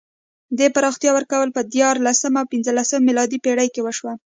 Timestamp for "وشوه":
3.83-4.13